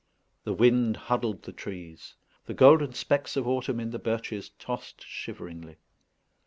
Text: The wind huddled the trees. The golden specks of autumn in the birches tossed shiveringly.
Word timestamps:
The 0.45 0.53
wind 0.53 0.97
huddled 0.97 1.43
the 1.43 1.51
trees. 1.51 2.15
The 2.47 2.55
golden 2.55 2.93
specks 2.93 3.37
of 3.37 3.47
autumn 3.47 3.79
in 3.79 3.91
the 3.91 3.99
birches 3.99 4.49
tossed 4.57 5.05
shiveringly. 5.05 5.75